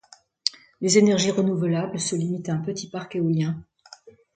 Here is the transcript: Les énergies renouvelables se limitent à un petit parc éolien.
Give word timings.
Les 0.81 0.97
énergies 0.97 1.29
renouvelables 1.29 1.99
se 1.99 2.15
limitent 2.15 2.49
à 2.49 2.53
un 2.53 2.57
petit 2.61 2.89
parc 2.89 3.15
éolien. 3.15 3.63